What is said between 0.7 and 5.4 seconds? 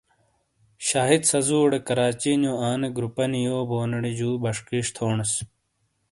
شاہد سّزُووڑے کراچی نیو آنے گروپانی یو بونیڑے جو بشخیش تھونیس۔